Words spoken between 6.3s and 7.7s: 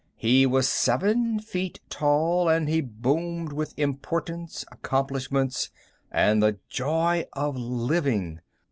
the joy of